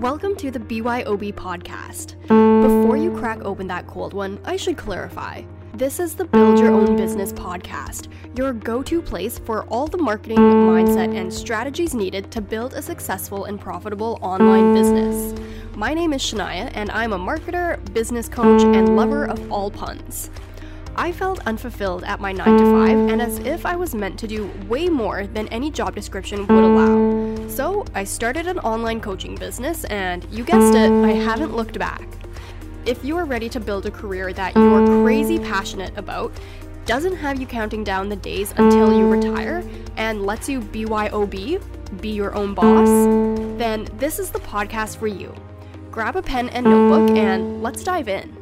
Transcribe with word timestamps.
Welcome 0.00 0.34
to 0.36 0.50
the 0.50 0.58
BYOB 0.58 1.34
podcast. 1.34 2.18
Before 2.22 2.96
you 2.96 3.14
crack 3.14 3.42
open 3.42 3.66
that 3.66 3.86
cold 3.86 4.14
one, 4.14 4.40
I 4.46 4.56
should 4.56 4.78
clarify. 4.78 5.42
This 5.74 6.00
is 6.00 6.14
the 6.14 6.24
Build 6.24 6.58
Your 6.58 6.72
Own 6.72 6.96
Business 6.96 7.34
podcast, 7.34 8.08
your 8.34 8.54
go 8.54 8.82
to 8.82 9.02
place 9.02 9.38
for 9.38 9.64
all 9.64 9.86
the 9.88 9.98
marketing, 9.98 10.38
mindset, 10.38 11.14
and 11.14 11.30
strategies 11.30 11.94
needed 11.94 12.30
to 12.30 12.40
build 12.40 12.72
a 12.72 12.80
successful 12.80 13.44
and 13.44 13.60
profitable 13.60 14.18
online 14.22 14.72
business. 14.72 15.38
My 15.76 15.92
name 15.92 16.14
is 16.14 16.22
Shania, 16.22 16.70
and 16.72 16.90
I'm 16.92 17.12
a 17.12 17.18
marketer, 17.18 17.78
business 17.92 18.26
coach, 18.26 18.62
and 18.62 18.96
lover 18.96 19.26
of 19.26 19.52
all 19.52 19.70
puns. 19.70 20.30
I 20.96 21.12
felt 21.12 21.46
unfulfilled 21.46 22.04
at 22.04 22.20
my 22.20 22.32
9 22.32 22.46
to 22.58 22.64
5 22.86 22.88
and 23.10 23.20
as 23.20 23.38
if 23.40 23.66
I 23.66 23.76
was 23.76 23.94
meant 23.94 24.18
to 24.20 24.26
do 24.26 24.50
way 24.66 24.88
more 24.88 25.26
than 25.26 25.46
any 25.48 25.70
job 25.70 25.94
description 25.94 26.46
would 26.46 26.64
allow. 26.64 27.09
So, 27.60 27.84
I 27.94 28.04
started 28.04 28.46
an 28.46 28.58
online 28.60 29.02
coaching 29.02 29.34
business, 29.34 29.84
and 29.84 30.26
you 30.30 30.44
guessed 30.44 30.74
it, 30.74 30.90
I 30.90 31.10
haven't 31.10 31.54
looked 31.54 31.78
back. 31.78 32.08
If 32.86 33.04
you 33.04 33.18
are 33.18 33.26
ready 33.26 33.50
to 33.50 33.60
build 33.60 33.84
a 33.84 33.90
career 33.90 34.32
that 34.32 34.56
you 34.56 34.72
are 34.72 35.02
crazy 35.02 35.38
passionate 35.38 35.94
about, 35.98 36.32
doesn't 36.86 37.16
have 37.16 37.38
you 37.38 37.46
counting 37.46 37.84
down 37.84 38.08
the 38.08 38.16
days 38.16 38.54
until 38.56 38.98
you 38.98 39.06
retire, 39.06 39.62
and 39.98 40.24
lets 40.24 40.48
you 40.48 40.62
BYOB, 40.62 41.62
be 42.00 42.08
your 42.08 42.34
own 42.34 42.54
boss, 42.54 42.88
then 43.58 43.86
this 43.98 44.18
is 44.18 44.30
the 44.30 44.40
podcast 44.40 44.96
for 44.96 45.06
you. 45.06 45.30
Grab 45.90 46.16
a 46.16 46.22
pen 46.22 46.48
and 46.48 46.64
notebook 46.64 47.14
and 47.14 47.62
let's 47.62 47.84
dive 47.84 48.08
in. 48.08 48.39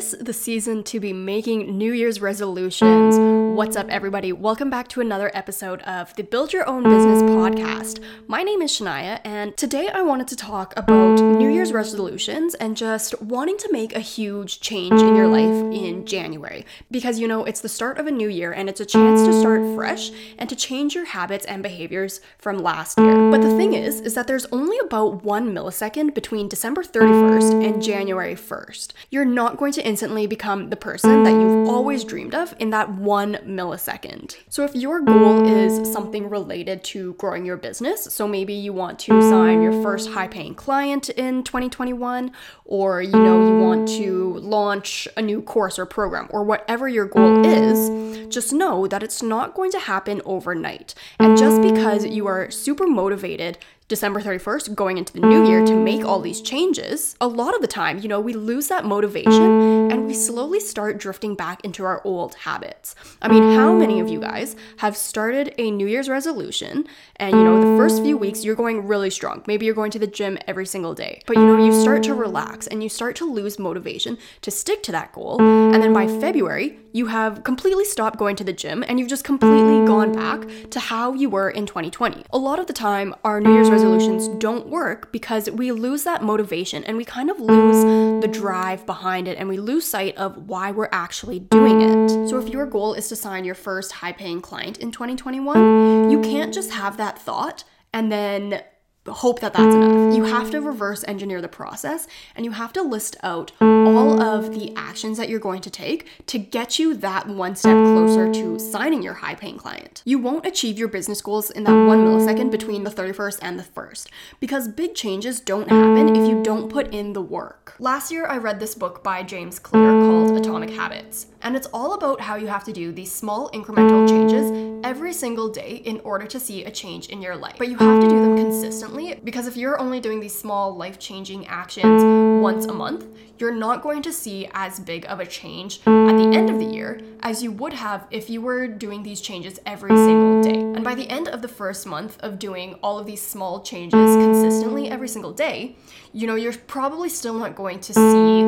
Tis 0.00 0.16
the 0.20 0.32
season 0.32 0.82
to 0.82 0.98
be 0.98 1.12
making 1.12 1.76
New 1.76 1.92
Year's 1.92 2.20
resolutions. 2.20 3.16
What's 3.56 3.76
up, 3.76 3.88
everybody? 3.90 4.32
Welcome 4.32 4.70
back 4.70 4.88
to 4.88 5.00
another 5.00 5.30
episode 5.34 5.82
of 5.82 6.14
the 6.16 6.22
Build 6.22 6.52
Your 6.52 6.66
Own 6.66 6.84
Business 6.84 7.22
podcast. 7.22 8.02
My 8.26 8.42
name 8.42 8.62
is 8.62 8.70
Shania, 8.70 9.20
and 9.24 9.54
today 9.56 9.88
I 9.88 10.00
wanted 10.02 10.28
to 10.28 10.36
talk 10.36 10.72
about 10.76 11.20
New 11.20 11.50
Year's 11.50 11.72
resolutions 11.72 12.54
and 12.54 12.76
just 12.76 13.20
wanting 13.20 13.58
to 13.58 13.72
make 13.72 13.94
a 13.94 14.00
huge 14.00 14.60
change 14.60 15.00
in 15.00 15.14
your 15.14 15.28
life 15.28 15.74
in 15.74 16.06
January. 16.06 16.64
Because 16.90 17.18
you 17.18 17.28
know, 17.28 17.44
it's 17.44 17.60
the 17.60 17.68
start 17.68 17.98
of 17.98 18.06
a 18.06 18.10
new 18.10 18.28
year 18.28 18.52
and 18.52 18.68
it's 18.68 18.80
a 18.80 18.86
chance 18.86 19.22
to 19.24 19.38
start 19.38 19.60
fresh 19.74 20.10
and 20.38 20.48
to 20.48 20.56
change 20.56 20.94
your 20.94 21.04
habits 21.04 21.44
and 21.44 21.62
behaviors 21.62 22.20
from 22.38 22.58
last 22.58 22.98
year. 22.98 23.30
But 23.30 23.42
the 23.42 23.54
thing 23.56 23.74
is, 23.74 24.00
is 24.00 24.14
that 24.14 24.26
there's 24.26 24.46
only 24.46 24.78
about 24.78 25.24
one 25.24 25.54
millisecond 25.54 26.14
between 26.14 26.48
December 26.48 26.82
31st 26.82 27.66
and 27.66 27.82
January 27.82 28.34
1st. 28.34 28.92
You're 29.10 29.26
not 29.26 29.58
going 29.58 29.72
to 29.72 29.89
instantly 29.90 30.24
become 30.24 30.70
the 30.70 30.76
person 30.76 31.24
that 31.24 31.32
you've 31.32 31.68
always 31.68 32.04
dreamed 32.04 32.32
of 32.32 32.54
in 32.60 32.70
that 32.70 32.88
one 32.92 33.34
millisecond. 33.44 34.36
So, 34.48 34.64
if 34.64 34.72
your 34.76 35.00
goal 35.00 35.44
is 35.44 35.92
something 35.92 36.30
related 36.30 36.84
to 36.92 37.14
growing 37.14 37.44
your 37.44 37.56
business, 37.56 38.04
so 38.04 38.28
maybe 38.28 38.52
you 38.52 38.72
want 38.72 39.00
to 39.00 39.20
sign 39.20 39.62
your 39.62 39.72
first 39.82 40.10
high 40.10 40.28
paying 40.28 40.54
client 40.54 41.08
in 41.08 41.42
2021, 41.42 42.30
or 42.66 43.02
you 43.02 43.10
know, 43.10 43.48
you 43.48 43.58
want 43.58 43.88
to 43.88 44.34
launch 44.34 45.08
a 45.16 45.22
new 45.22 45.42
course 45.42 45.76
or 45.76 45.86
program, 45.86 46.28
or 46.30 46.44
whatever 46.44 46.88
your 46.88 47.06
goal 47.06 47.44
is, 47.44 48.28
just 48.32 48.52
know 48.52 48.86
that 48.86 49.02
it's 49.02 49.24
not 49.24 49.54
going 49.54 49.72
to 49.72 49.80
happen 49.80 50.22
overnight. 50.24 50.94
And 51.18 51.36
just 51.36 51.60
because 51.62 52.06
you 52.06 52.28
are 52.28 52.48
super 52.52 52.86
motivated 52.86 53.58
December 53.90 54.20
31st, 54.20 54.76
going 54.76 54.98
into 54.98 55.12
the 55.12 55.18
new 55.18 55.48
year 55.48 55.66
to 55.66 55.74
make 55.74 56.04
all 56.04 56.20
these 56.20 56.40
changes, 56.40 57.16
a 57.20 57.26
lot 57.26 57.56
of 57.56 57.60
the 57.60 57.66
time, 57.66 57.98
you 57.98 58.06
know, 58.06 58.20
we 58.20 58.32
lose 58.32 58.68
that 58.68 58.84
motivation 58.84 59.90
and 59.90 60.06
we 60.06 60.14
slowly 60.14 60.60
start 60.60 60.96
drifting 60.96 61.34
back 61.34 61.64
into 61.64 61.82
our 61.82 62.00
old 62.04 62.36
habits. 62.36 62.94
I 63.20 63.26
mean, 63.26 63.42
how 63.56 63.72
many 63.72 63.98
of 63.98 64.08
you 64.08 64.20
guys 64.20 64.54
have 64.76 64.96
started 64.96 65.52
a 65.58 65.72
New 65.72 65.88
Year's 65.88 66.08
resolution 66.08 66.86
and, 67.16 67.34
you 67.34 67.42
know, 67.42 67.58
the 67.58 67.76
first 67.76 68.00
few 68.00 68.16
weeks 68.16 68.44
you're 68.44 68.54
going 68.54 68.86
really 68.86 69.10
strong? 69.10 69.42
Maybe 69.48 69.66
you're 69.66 69.74
going 69.74 69.90
to 69.90 69.98
the 69.98 70.06
gym 70.06 70.38
every 70.46 70.66
single 70.66 70.94
day, 70.94 71.22
but, 71.26 71.36
you 71.36 71.44
know, 71.44 71.56
you 71.56 71.72
start 71.82 72.04
to 72.04 72.14
relax 72.14 72.68
and 72.68 72.84
you 72.84 72.88
start 72.88 73.16
to 73.16 73.28
lose 73.28 73.58
motivation 73.58 74.18
to 74.42 74.52
stick 74.52 74.84
to 74.84 74.92
that 74.92 75.12
goal. 75.12 75.42
And 75.42 75.82
then 75.82 75.92
by 75.92 76.06
February, 76.06 76.78
you 76.92 77.06
have 77.06 77.44
completely 77.44 77.84
stopped 77.84 78.18
going 78.18 78.36
to 78.36 78.44
the 78.44 78.52
gym 78.52 78.84
and 78.86 78.98
you've 78.98 79.08
just 79.08 79.24
completely 79.24 79.86
gone 79.86 80.12
back 80.12 80.46
to 80.70 80.80
how 80.80 81.12
you 81.12 81.30
were 81.30 81.50
in 81.50 81.66
2020. 81.66 82.24
A 82.32 82.38
lot 82.38 82.58
of 82.58 82.66
the 82.66 82.72
time, 82.72 83.14
our 83.24 83.40
New 83.40 83.52
Year's 83.52 83.70
resolutions 83.70 84.28
don't 84.38 84.68
work 84.68 85.12
because 85.12 85.50
we 85.50 85.72
lose 85.72 86.04
that 86.04 86.22
motivation 86.22 86.84
and 86.84 86.96
we 86.96 87.04
kind 87.04 87.30
of 87.30 87.40
lose 87.40 88.22
the 88.22 88.28
drive 88.28 88.86
behind 88.86 89.28
it 89.28 89.38
and 89.38 89.48
we 89.48 89.58
lose 89.58 89.86
sight 89.86 90.16
of 90.16 90.48
why 90.48 90.70
we're 90.70 90.88
actually 90.92 91.38
doing 91.38 91.82
it. 91.82 92.28
So, 92.28 92.38
if 92.38 92.48
your 92.48 92.66
goal 92.66 92.94
is 92.94 93.08
to 93.08 93.16
sign 93.16 93.44
your 93.44 93.54
first 93.54 93.92
high 93.92 94.12
paying 94.12 94.40
client 94.40 94.78
in 94.78 94.90
2021, 94.90 96.10
you 96.10 96.20
can't 96.20 96.52
just 96.52 96.70
have 96.72 96.96
that 96.96 97.18
thought 97.18 97.64
and 97.92 98.10
then 98.10 98.62
hope 99.08 99.40
that 99.40 99.54
that's 99.54 99.74
enough. 99.74 100.14
You 100.14 100.24
have 100.24 100.50
to 100.50 100.60
reverse 100.60 101.04
engineer 101.08 101.40
the 101.40 101.48
process 101.48 102.06
and 102.36 102.44
you 102.44 102.52
have 102.52 102.72
to 102.74 102.82
list 102.82 103.16
out 103.22 103.52
all 103.60 104.20
of 104.20 104.52
the 104.52 104.74
actions 104.76 105.16
that 105.16 105.28
you're 105.28 105.40
going 105.40 105.62
to 105.62 105.70
take 105.70 106.06
to 106.26 106.38
get 106.38 106.78
you 106.78 106.94
that 106.94 107.26
one 107.26 107.56
step 107.56 107.76
closer 107.76 108.30
to 108.32 108.58
signing 108.58 109.02
your 109.02 109.14
high 109.14 109.34
paying 109.34 109.56
client. 109.56 110.02
You 110.04 110.18
won't 110.18 110.44
achieve 110.44 110.78
your 110.78 110.88
business 110.88 111.22
goals 111.22 111.50
in 111.50 111.64
that 111.64 111.86
one 111.86 112.04
millisecond 112.04 112.50
between 112.50 112.84
the 112.84 112.90
31st 112.90 113.38
and 113.40 113.58
the 113.58 113.64
1st 113.64 114.08
because 114.38 114.68
big 114.68 114.94
changes 114.94 115.40
don't 115.40 115.68
happen 115.70 116.14
if 116.14 116.28
you 116.28 116.42
don't 116.42 116.70
put 116.70 116.92
in 116.92 117.14
the 117.14 117.22
work. 117.22 117.74
Last 117.78 118.12
year, 118.12 118.26
I 118.26 118.36
read 118.36 118.60
this 118.60 118.74
book 118.74 119.02
by 119.02 119.22
James 119.22 119.58
Clear 119.58 119.90
called 120.02 120.36
Atomic 120.36 120.70
Habits, 120.70 121.26
and 121.40 121.56
it's 121.56 121.68
all 121.72 121.94
about 121.94 122.20
how 122.20 122.36
you 122.36 122.48
have 122.48 122.64
to 122.64 122.72
do 122.72 122.92
these 122.92 123.10
small 123.10 123.50
incremental 123.50 124.06
changes 124.06 124.50
every 124.84 125.14
single 125.14 125.48
day 125.48 125.76
in 125.84 126.00
order 126.00 126.26
to 126.26 126.38
see 126.38 126.64
a 126.64 126.70
change 126.70 127.08
in 127.08 127.22
your 127.22 127.36
life. 127.36 127.56
But 127.56 127.68
you 127.68 127.78
have 127.78 128.00
to 128.00 128.08
do 128.08 128.20
them 128.20 128.36
consistently 128.36 128.89
because 129.24 129.46
if 129.46 129.56
you're 129.56 129.78
only 129.80 130.00
doing 130.00 130.20
these 130.20 130.36
small 130.36 130.76
life 130.76 130.98
changing 130.98 131.46
actions 131.46 132.02
once 132.42 132.66
a 132.66 132.72
month, 132.72 133.06
you're 133.38 133.54
not 133.54 133.82
going 133.82 134.02
to 134.02 134.12
see 134.12 134.48
as 134.52 134.80
big 134.80 135.06
of 135.06 135.20
a 135.20 135.26
change 135.26 135.78
at 135.86 136.16
the 136.16 136.30
end 136.34 136.50
of 136.50 136.58
the 136.58 136.64
year 136.64 137.00
as 137.20 137.42
you 137.42 137.52
would 137.52 137.72
have 137.72 138.06
if 138.10 138.28
you 138.28 138.40
were 138.40 138.66
doing 138.66 139.02
these 139.02 139.20
changes 139.20 139.58
every 139.64 139.96
single 139.96 140.42
day. 140.42 140.60
And 140.60 140.84
by 140.84 140.94
the 140.94 141.08
end 141.08 141.28
of 141.28 141.40
the 141.40 141.48
first 141.48 141.86
month 141.86 142.18
of 142.20 142.38
doing 142.38 142.74
all 142.82 142.98
of 142.98 143.06
these 143.06 143.22
small 143.22 143.62
changes 143.62 144.16
consistently 144.16 144.88
every 144.88 145.08
single 145.08 145.32
day, 145.32 145.76
you 146.12 146.26
know, 146.26 146.34
you're 146.34 146.52
probably 146.52 147.08
still 147.08 147.34
not 147.34 147.54
going 147.54 147.80
to 147.80 147.94
see 147.94 148.40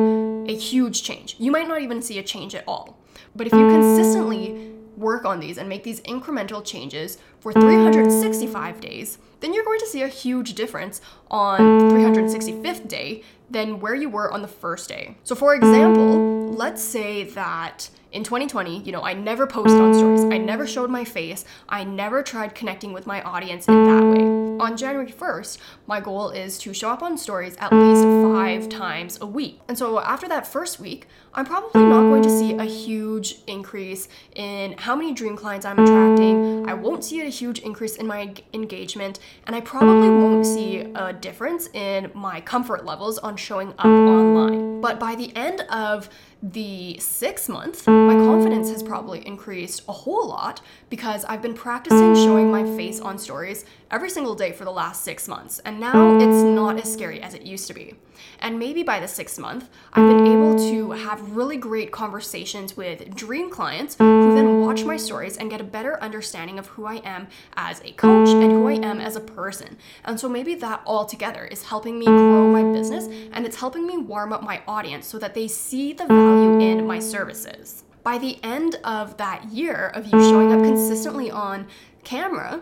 a 0.53 0.55
huge 0.57 1.03
change. 1.03 1.35
You 1.39 1.51
might 1.51 1.67
not 1.67 1.81
even 1.81 2.01
see 2.01 2.19
a 2.19 2.23
change 2.23 2.53
at 2.53 2.63
all. 2.67 2.99
But 3.35 3.47
if 3.47 3.53
you 3.53 3.67
consistently 3.67 4.72
work 4.97 5.25
on 5.25 5.39
these 5.39 5.57
and 5.57 5.67
make 5.67 5.83
these 5.83 6.01
incremental 6.01 6.63
changes 6.63 7.17
for 7.39 7.51
365 7.53 8.79
days, 8.79 9.17
then 9.39 9.53
you're 9.53 9.65
going 9.65 9.79
to 9.79 9.87
see 9.87 10.01
a 10.01 10.07
huge 10.07 10.53
difference 10.53 11.01
on 11.29 11.89
the 11.89 11.95
365th 11.95 12.87
day 12.87 13.23
than 13.49 13.79
where 13.79 13.95
you 13.95 14.09
were 14.09 14.31
on 14.31 14.41
the 14.41 14.47
first 14.47 14.89
day. 14.89 15.15
So, 15.23 15.35
for 15.35 15.53
example, 15.55 16.51
let's 16.53 16.81
say 16.81 17.23
that 17.23 17.89
in 18.13 18.23
2020, 18.23 18.83
you 18.83 18.91
know, 18.91 19.01
I 19.01 19.13
never 19.13 19.47
posted 19.47 19.81
on 19.81 19.93
stories, 19.93 20.23
I 20.25 20.37
never 20.37 20.67
showed 20.67 20.89
my 20.89 21.03
face, 21.03 21.45
I 21.67 21.83
never 21.83 22.21
tried 22.21 22.53
connecting 22.53 22.93
with 22.93 23.07
my 23.07 23.21
audience 23.23 23.67
in 23.67 23.85
that 23.85 24.03
way. 24.03 24.43
On 24.63 24.77
January 24.77 25.11
1st, 25.11 25.57
my 25.87 25.99
goal 25.99 26.29
is 26.29 26.59
to 26.59 26.73
show 26.73 26.89
up 26.89 27.01
on 27.01 27.17
stories 27.17 27.55
at 27.57 27.73
least 27.73 28.03
five 28.03 28.69
times 28.69 29.17
a 29.19 29.25
week. 29.25 29.59
And 29.67 29.77
so 29.77 29.99
after 29.99 30.27
that 30.29 30.45
first 30.45 30.79
week, 30.79 31.07
I'm 31.33 31.45
probably 31.45 31.81
not 31.81 32.01
going 32.01 32.21
to 32.21 32.29
see 32.29 32.53
a 32.53 32.63
huge 32.63 33.39
increase 33.47 34.07
in 34.35 34.75
how 34.77 34.95
many 34.95 35.13
dream 35.13 35.35
clients 35.35 35.65
I'm 35.65 35.79
attracting. 35.79 36.69
I 36.69 36.75
won't 36.75 37.03
see 37.03 37.21
a 37.21 37.29
huge 37.29 37.59
increase 37.59 37.95
in 37.95 38.05
my 38.05 38.31
engagement, 38.53 39.19
and 39.47 39.55
I 39.55 39.61
probably 39.61 40.09
won't 40.09 40.45
see 40.45 40.81
a 40.93 41.11
difference 41.11 41.69
in 41.73 42.11
my 42.13 42.39
comfort 42.41 42.85
levels 42.85 43.17
on 43.17 43.35
showing 43.35 43.69
up 43.79 43.85
online. 43.85 44.79
But 44.81 44.99
by 44.99 45.15
the 45.15 45.35
end 45.35 45.61
of 45.71 46.09
the 46.43 46.99
six 46.99 47.47
month, 47.47 47.87
my 47.87 48.15
confidence 48.15 48.69
has 48.69 48.83
probably 48.83 49.25
increased 49.25 49.83
a 49.87 49.93
whole 49.93 50.27
lot 50.27 50.59
because 50.89 51.23
I've 51.23 51.41
been 51.41 51.53
practicing 51.53 52.15
showing 52.15 52.51
my 52.51 52.63
face 52.75 52.99
on 52.99 53.17
stories 53.17 53.63
every 53.89 54.09
single 54.09 54.35
day 54.35 54.51
for 54.51 54.65
the 54.65 54.71
last 54.71 55.05
six 55.05 55.29
months, 55.29 55.59
and 55.59 55.79
now 55.79 56.17
it's 56.17 56.43
not 56.43 56.77
as 56.77 56.91
scary 56.91 57.21
as 57.21 57.33
it 57.33 57.43
used 57.43 57.67
to 57.67 57.73
be. 57.73 57.93
And 58.39 58.59
maybe 58.59 58.83
by 58.83 58.99
the 58.99 59.07
sixth 59.07 59.39
month, 59.39 59.69
I've 59.93 60.07
been 60.07 60.27
able 60.27 60.57
to 60.57 60.91
have 60.91 61.35
really 61.35 61.55
great 61.55 61.91
conversations 61.91 62.75
with 62.75 63.15
dream 63.15 63.49
clients 63.49 63.95
who 63.95 64.35
then 64.35 64.61
watch 64.61 64.83
my 64.83 64.97
stories 64.97 65.37
and 65.37 65.49
get 65.49 65.61
a 65.61 65.63
better 65.63 66.01
understanding 66.01 66.59
of 66.59 66.67
who 66.67 66.85
I 66.85 66.95
am 67.05 67.27
as 67.55 67.79
a 67.81 67.91
coach 67.93 68.29
and 68.29 68.51
who 68.51 68.67
I 68.67 68.73
am 68.73 68.99
as 68.99 69.15
a 69.15 69.21
person. 69.21 69.77
And 70.03 70.19
so 70.19 70.27
maybe 70.27 70.55
that 70.55 70.81
all 70.85 71.05
together 71.05 71.45
is 71.45 71.63
helping 71.63 71.99
me 71.99 72.05
grow 72.05 72.51
my 72.51 72.63
business 72.77 73.05
and 73.31 73.45
it's 73.45 73.57
helping 73.57 73.87
me 73.87 73.97
warm 73.97 74.33
up 74.33 74.43
my 74.43 74.61
audience 74.67 75.07
so 75.07 75.17
that 75.19 75.33
they 75.33 75.47
see 75.47 75.93
the 75.93 76.05
value 76.05 76.32
in 76.33 76.87
my 76.87 76.99
services. 76.99 77.83
By 78.03 78.17
the 78.17 78.37
end 78.43 78.75
of 78.83 79.17
that 79.17 79.45
year 79.45 79.91
of 79.93 80.05
you 80.05 80.19
showing 80.19 80.51
up 80.51 80.63
consistently 80.63 81.31
on 81.31 81.67
camera, 82.03 82.61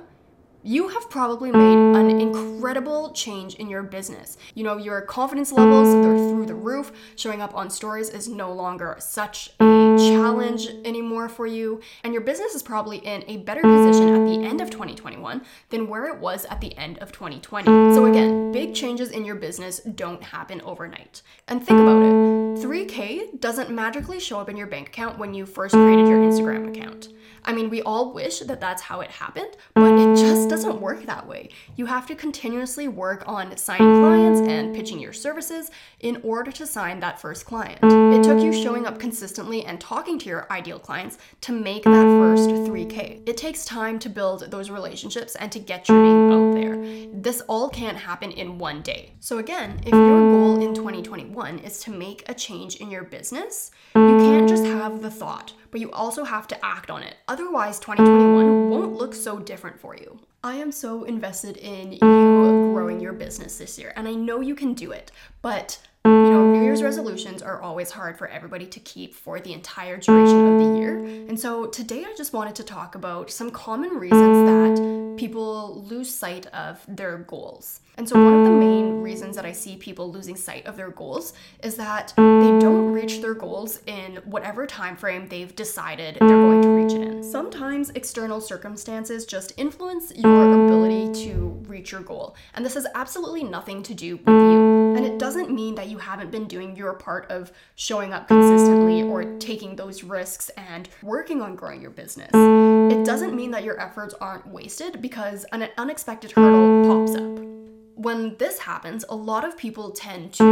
you 0.63 0.89
have 0.89 1.09
probably 1.09 1.51
made 1.51 1.95
an 1.95 2.21
incredible 2.21 3.11
change 3.11 3.55
in 3.55 3.69
your 3.69 3.83
business. 3.83 4.37
You 4.53 4.63
know, 4.63 4.77
your 4.77 5.01
confidence 5.01 5.51
levels, 5.51 5.93
they're 5.93 6.17
through 6.17 6.45
the 6.45 6.55
roof. 6.55 6.91
Showing 7.15 7.41
up 7.41 7.55
on 7.55 7.69
stories 7.69 8.09
is 8.09 8.27
no 8.27 8.53
longer 8.53 8.95
such 8.99 9.51
a 9.59 9.97
challenge 9.97 10.67
anymore 10.85 11.29
for 11.29 11.47
you. 11.47 11.81
And 12.03 12.13
your 12.13 12.21
business 12.21 12.53
is 12.53 12.63
probably 12.63 12.97
in 12.97 13.23
a 13.27 13.37
better 13.37 13.61
position 13.61 14.09
at 14.09 14.25
the 14.25 14.45
end 14.45 14.61
of 14.61 14.69
2021 14.69 15.41
than 15.69 15.87
where 15.87 16.05
it 16.05 16.19
was 16.19 16.45
at 16.45 16.61
the 16.61 16.77
end 16.77 16.99
of 16.99 17.11
2020. 17.11 17.65
So, 17.95 18.05
again, 18.05 18.51
big 18.51 18.75
changes 18.75 19.09
in 19.09 19.25
your 19.25 19.35
business 19.35 19.79
don't 19.79 20.23
happen 20.23 20.61
overnight. 20.61 21.21
And 21.47 21.65
think 21.65 21.79
about 21.79 22.01
it 22.03 22.31
3K 22.61 23.39
doesn't 23.39 23.71
magically 23.71 24.19
show 24.19 24.39
up 24.39 24.49
in 24.49 24.57
your 24.57 24.67
bank 24.67 24.89
account 24.89 25.17
when 25.17 25.33
you 25.33 25.45
first 25.45 25.73
created 25.73 26.07
your 26.07 26.19
Instagram 26.19 26.69
account. 26.69 27.09
I 27.45 27.53
mean, 27.53 27.69
we 27.69 27.81
all 27.81 28.13
wish 28.13 28.39
that 28.39 28.59
that's 28.59 28.81
how 28.81 29.01
it 29.01 29.09
happened, 29.09 29.57
but 29.73 29.93
it 29.93 30.15
just 30.15 30.49
doesn't 30.49 30.79
work 30.79 31.05
that 31.05 31.27
way. 31.27 31.49
You 31.75 31.85
have 31.88 32.05
to 32.07 32.15
continuously 32.15 32.88
work 32.88 33.23
on 33.27 33.55
signing 33.57 33.99
clients 33.99 34.41
and 34.41 34.75
pitching 34.75 34.99
your 34.99 35.13
services 35.13 35.71
in 35.99 36.21
order 36.23 36.51
to 36.51 36.67
sign 36.67 36.99
that 36.99 37.19
first 37.19 37.45
client. 37.45 37.79
It 37.83 38.23
took 38.23 38.41
you 38.41 38.53
showing 38.53 38.85
up 38.85 38.99
consistently 38.99 39.65
and 39.65 39.79
talking 39.79 40.19
to 40.19 40.29
your 40.29 40.47
ideal 40.51 40.79
clients 40.79 41.17
to 41.41 41.51
make 41.51 41.83
that 41.83 42.05
first 42.05 42.49
3K. 42.49 43.27
It 43.27 43.38
takes 43.38 43.65
time 43.65 43.99
to 43.99 44.09
build 44.09 44.51
those 44.51 44.69
relationships 44.69 45.35
and 45.35 45.51
to 45.51 45.59
get 45.59 45.89
your 45.89 46.01
name 46.01 46.31
out 46.31 46.53
there. 46.53 47.11
This 47.13 47.41
all 47.41 47.69
can't 47.69 47.97
happen 47.97 48.31
in 48.31 48.57
one 48.57 48.81
day. 48.81 49.13
So, 49.19 49.39
again, 49.39 49.79
if 49.85 49.94
your 49.94 50.19
goal 50.31 50.61
in 50.61 50.73
2021 50.73 51.59
is 51.59 51.79
to 51.81 51.91
make 51.91 52.23
a 52.29 52.33
change 52.33 52.75
in 52.75 52.91
your 52.91 53.03
business, 53.03 53.71
you 53.95 54.17
can't 54.17 54.47
just 54.47 54.65
have 54.65 55.01
the 55.01 55.11
thought 55.11 55.53
but 55.71 55.79
you 55.79 55.91
also 55.91 56.23
have 56.23 56.47
to 56.50 56.65
act 56.65 56.91
on 56.91 57.01
it. 57.01 57.15
Otherwise, 57.27 57.79
2021 57.79 58.69
won't 58.69 58.94
look 58.94 59.13
so 59.13 59.39
different 59.39 59.79
for 59.79 59.95
you. 59.95 60.19
I 60.44 60.56
am 60.56 60.71
so 60.71 61.03
invested 61.03 61.57
in 61.57 61.94
you 61.94 62.00
growing 62.00 63.00
your 63.00 63.13
business 63.13 63.57
this 63.57 63.79
year, 63.79 63.94
and 63.95 64.07
I 64.07 64.13
know 64.13 64.41
you 64.41 64.56
can 64.56 64.73
do 64.73 64.91
it, 64.91 65.12
but 65.41 65.79
you 66.03 66.12
know, 66.12 66.51
New 66.51 66.63
Year's 66.63 66.81
resolutions 66.81 67.44
are 67.44 67.62
always 67.62 67.91
hard 67.91 68.18
for 68.18 68.27
everybody 68.27 68.65
to 68.65 68.79
keep 68.79 69.13
for 69.13 69.39
the 69.39 69.53
entire 69.53 69.97
duration 69.97 70.47
of 70.47 70.59
the 70.59 70.79
year. 70.79 70.97
And 70.97 71.39
so 71.39 71.68
today 71.68 72.06
I 72.06 72.15
just 72.18 72.33
wanted 72.33 72.56
to 72.56 72.63
talk 72.63 72.95
about 72.95 73.29
some 73.29 73.51
common 73.51 73.91
reasons 73.91 74.47
that 74.50 75.18
people 75.18 75.83
lose 75.83 76.12
sight 76.12 76.47
of 76.47 76.83
their 76.88 77.19
goals. 77.19 77.81
And 78.01 78.09
so 78.09 78.15
one 78.15 78.33
of 78.33 78.45
the 78.45 78.50
main 78.50 79.03
reasons 79.03 79.36
that 79.36 79.45
I 79.45 79.51
see 79.51 79.75
people 79.75 80.12
losing 80.12 80.36
sight 80.36 80.65
of 80.65 80.75
their 80.75 80.89
goals 80.89 81.33
is 81.62 81.75
that 81.75 82.12
they 82.18 82.57
don't 82.59 82.92
reach 82.92 83.21
their 83.21 83.36
goals 83.36 83.80
in 83.86 84.15
whatever 84.25 84.65
time 84.65 84.95
frame 84.95 85.27
they've 85.27 85.56
decided 85.56 86.18
they're 86.19 86.27
going 86.27 86.63
to 86.63 86.69
reach 86.69 86.94
it 86.94 87.03
in. 87.03 87.21
Sometimes 87.21 87.92
external 87.92 88.42
circumstances 88.42 89.24
just 89.27 89.53
influence 89.56 90.12
your 90.15 90.65
ability 90.65 91.25
to 91.25 91.63
reach 91.68 91.92
your 91.92 92.01
goal. 92.01 92.36
And 92.56 92.65
this 92.65 92.74
has 92.74 92.88
absolutely 92.95 93.44
nothing 93.44 93.83
to 93.83 93.94
do 93.94 94.18
with 94.18 94.30
you. 94.30 94.95
And 94.95 95.06
it 95.06 95.19
doesn't 95.19 95.51
mean 95.51 95.75
that 95.75 95.88
you 95.88 96.00
haven't 96.00 96.31
been 96.31 96.47
doing 96.47 96.75
your 96.75 96.94
part 96.94 97.30
of 97.30 97.51
showing 97.75 98.13
up 98.13 98.27
consistently 98.27 99.04
or 99.04 99.38
taking 99.38 99.75
those 99.75 100.04
risks 100.04 100.50
and 100.57 100.89
working 101.04 101.39
on 101.39 101.56
growing 101.56 101.83
your 101.83 101.92
business. 101.92 102.31
It 102.33 103.06
doesn't 103.06 103.36
mean 103.36 103.51
that 103.51 103.63
your 103.63 103.80
efforts 103.80 104.15
aren't 104.15 104.47
wasted 104.47 105.04
because 105.04 105.45
an 105.51 105.69
unexpected 105.77 106.31
hurdle 106.31 106.83
pops 106.88 107.15
up 107.15 107.60
when 108.01 108.36
this 108.38 108.59
happens, 108.59 109.06
a 109.09 109.15
lot 109.15 109.45
of 109.45 109.57
people 109.57 109.92
tend 109.92 110.33
to 110.33 110.44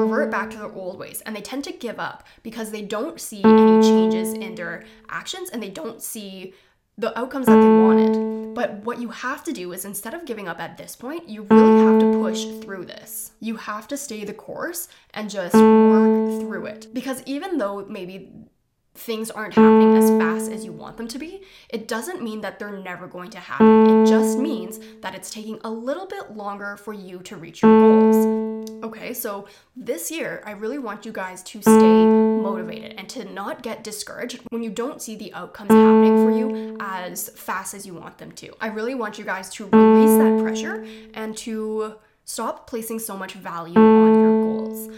revert 0.00 0.30
back 0.30 0.50
to 0.50 0.58
their 0.58 0.72
old 0.72 0.98
ways 0.98 1.20
and 1.22 1.34
they 1.34 1.40
tend 1.40 1.64
to 1.64 1.72
give 1.72 1.98
up 1.98 2.26
because 2.42 2.70
they 2.70 2.82
don't 2.82 3.20
see 3.20 3.42
any 3.42 3.82
changes 3.82 4.32
in 4.32 4.54
their 4.54 4.84
actions 5.08 5.50
and 5.50 5.62
they 5.62 5.70
don't 5.70 6.00
see 6.02 6.54
the 6.98 7.18
outcomes 7.18 7.46
that 7.46 7.60
they 7.60 7.68
wanted. 7.68 8.54
But 8.54 8.84
what 8.84 9.00
you 9.00 9.08
have 9.08 9.42
to 9.44 9.52
do 9.52 9.72
is 9.72 9.84
instead 9.84 10.14
of 10.14 10.26
giving 10.26 10.46
up 10.46 10.60
at 10.60 10.76
this 10.76 10.94
point, 10.94 11.28
you 11.28 11.42
really 11.50 11.84
have 11.84 12.00
to 12.00 12.12
push 12.22 12.44
through 12.62 12.84
this. 12.84 13.32
You 13.40 13.56
have 13.56 13.88
to 13.88 13.96
stay 13.96 14.24
the 14.24 14.34
course 14.34 14.88
and 15.14 15.30
just 15.30 15.54
work 15.54 16.40
through 16.40 16.66
it. 16.66 16.88
Because 16.92 17.22
even 17.24 17.58
though 17.58 17.84
maybe 17.86 18.30
things 18.94 19.30
aren't 19.30 19.54
happening 19.54 19.96
as 19.96 20.10
fast 20.10 20.50
as 20.50 20.64
you 20.64 20.72
want 20.72 20.96
them 20.96 21.08
to 21.08 21.18
be, 21.18 21.42
it 21.70 21.88
doesn't 21.88 22.22
mean 22.22 22.40
that 22.42 22.58
they're 22.58 22.78
never 22.78 23.06
going 23.06 23.30
to 23.30 23.38
happen. 23.38 23.86
It 23.86 24.06
just 24.06 24.38
means 24.38 24.78
that 25.00 25.14
it's 25.14 25.30
taking 25.30 25.58
a 25.64 25.70
little 25.70 26.06
bit 26.06 26.36
longer 26.36 26.76
for 26.76 26.92
you 26.92 27.20
to 27.20 27.36
reach 27.36 27.62
your 27.62 27.70
goals. 27.70 28.70
Okay, 28.84 29.14
so 29.14 29.48
this 29.74 30.10
year, 30.10 30.42
I 30.44 30.52
really 30.52 30.78
want 30.78 31.06
you 31.06 31.12
guys 31.12 31.42
to 31.44 31.62
stay 31.62 32.04
motivated 32.04 32.94
and 32.98 33.08
to 33.10 33.24
not 33.24 33.62
get 33.62 33.82
discouraged 33.82 34.40
when 34.50 34.62
you 34.62 34.70
don't 34.70 35.00
see 35.00 35.16
the 35.16 35.32
outcomes 35.32 35.70
happening 35.70 36.16
for 36.24 36.30
you 36.30 36.76
as 36.80 37.30
fast 37.30 37.74
as 37.74 37.86
you 37.86 37.94
want 37.94 38.18
them 38.18 38.32
to. 38.32 38.52
I 38.60 38.66
really 38.66 38.94
want 38.94 39.18
you 39.18 39.24
guys 39.24 39.48
to 39.54 39.66
release 39.66 40.18
that 40.18 40.42
pressure 40.42 40.86
and 41.14 41.36
to 41.38 41.96
Stop 42.24 42.68
placing 42.68 43.00
so 43.00 43.16
much 43.16 43.34
value 43.34 43.76
on 43.76 44.20
your 44.20 44.41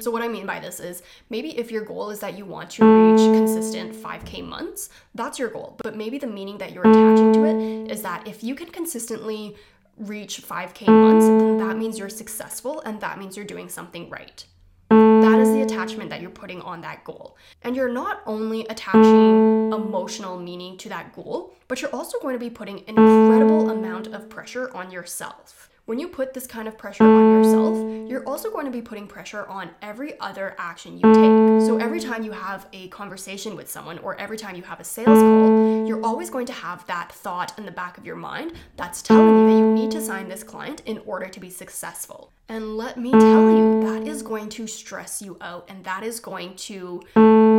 So, 0.01 0.11
what 0.11 0.23
I 0.23 0.29
mean 0.29 0.47
by 0.47 0.61
this 0.61 0.81
is 0.81 1.03
maybe 1.31 1.59
if 1.59 1.71
your 1.71 1.85
goal 1.85 2.11
is 2.11 2.21
that 2.21 2.37
you 2.37 2.45
want 2.45 2.71
to 2.71 2.85
reach 2.85 3.21
consistent 3.39 3.95
5K 3.95 4.45
months, 4.45 4.91
that's 5.15 5.39
your 5.39 5.49
goal. 5.49 5.77
But 5.83 5.97
maybe 5.97 6.19
the 6.19 6.27
meaning 6.27 6.59
that 6.59 6.73
you're 6.73 6.89
attaching 6.89 7.33
to 7.35 7.45
it 7.45 7.91
is 7.91 8.03
that 8.03 8.27
if 8.27 8.43
you 8.43 8.55
can 8.55 8.69
consistently 8.69 9.57
reach 9.97 10.43
5K 10.43 10.89
months, 10.89 11.27
then 11.27 11.59
that 11.59 11.77
means 11.77 11.99
you're 11.99 12.09
successful 12.09 12.81
and 12.81 13.01
that 13.01 13.19
means 13.19 13.37
you're 13.37 13.47
doing 13.47 13.69
something 13.69 14.09
right. 14.11 14.45
That 14.91 15.39
is 15.41 15.49
the 15.49 15.63
attachment 15.63 16.11
that 16.11 16.21
you're 16.21 16.31
putting 16.31 16.61
on 16.61 16.81
that 16.83 17.03
goal. 17.05 17.37
And 17.63 17.75
you're 17.75 17.93
not 17.93 18.23
only 18.27 18.67
attaching 18.67 19.73
emotional 19.73 20.39
meaning 20.39 20.77
to 20.79 20.89
that 20.91 21.15
goal, 21.15 21.55
but 21.67 21.81
you're 21.81 21.95
also 21.95 22.19
going 22.21 22.35
to 22.35 22.39
be 22.39 22.51
putting 22.51 22.81
an 22.81 22.99
incredible 22.99 23.71
amount 23.71 24.09
of 24.09 24.29
pressure 24.29 24.75
on 24.75 24.91
yourself. 24.91 25.71
When 25.87 25.99
you 25.99 26.09
put 26.09 26.33
this 26.33 26.47
kind 26.47 26.67
of 26.67 26.79
pressure 26.79 27.05
on 27.05 27.45
yourself, 27.45 27.77
you're 28.09 28.27
also 28.27 28.51
going 28.51 28.65
to 28.65 28.71
be 28.71 28.81
putting 28.81 29.07
pressure 29.07 29.47
on 29.47 29.69
every 29.83 30.19
other 30.19 30.57
action 30.57 30.95
you 30.95 31.03
take. 31.03 31.67
So 31.67 31.77
every 31.77 32.01
time 32.01 32.23
you 32.23 32.33
have 32.33 32.67
a 32.73 32.89
conversation 32.89 33.55
with 33.55 33.71
someone 33.71 33.99
or 33.99 34.19
every 34.19 34.39
time 34.39 34.57
you 34.57 34.63
have 34.63 34.81
a 34.81 34.85
sales 34.85 35.19
call, 35.19 35.87
you're 35.87 36.03
always 36.03 36.31
going 36.31 36.47
to 36.47 36.55
have 36.55 36.87
that 36.87 37.13
thought 37.13 37.59
in 37.59 37.67
the 37.67 37.71
back 37.71 37.99
of 37.99 38.07
your 38.07 38.17
mind 38.17 38.55
that's 38.77 39.03
telling 39.03 39.29
you 39.29 39.47
that 39.47 39.59
you 39.59 39.75
need 39.75 39.91
to 39.91 40.01
sign 40.01 40.27
this 40.27 40.43
client 40.43 40.81
in 40.87 41.03
order 41.05 41.29
to 41.29 41.39
be 41.39 41.51
successful. 41.51 42.33
And 42.49 42.79
let 42.79 42.99
me 42.99 43.11
tell 43.11 43.51
you, 43.51 43.83
that 43.85 44.09
is 44.09 44.23
going 44.23 44.49
to 44.51 44.67
stress 44.67 45.21
you 45.21 45.37
out 45.43 45.67
and 45.69 45.85
that 45.85 46.03
is 46.03 46.19
going 46.19 46.57
to 46.57 47.03